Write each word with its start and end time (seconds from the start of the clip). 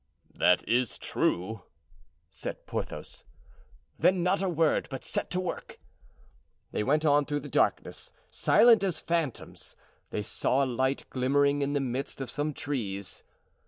"That 0.33 0.67
is 0.67 0.97
true," 0.97 1.61
said 2.31 2.65
Porthos. 2.65 3.23
"Then 3.99 4.23
not 4.23 4.41
a 4.41 4.49
word, 4.49 4.87
but 4.89 5.03
set 5.03 5.29
to 5.29 5.39
work!" 5.39 5.79
They 6.71 6.81
went 6.81 7.05
on 7.05 7.23
through 7.25 7.41
the 7.41 7.47
darkness, 7.49 8.11
silent 8.31 8.83
as 8.83 8.99
phantoms; 8.99 9.75
they 10.09 10.23
saw 10.23 10.63
a 10.65 10.65
light 10.65 11.05
glimmering 11.11 11.61
in 11.61 11.73
the 11.73 11.79
midst 11.79 12.19
of 12.19 12.31
some 12.31 12.51
trees. 12.51 13.21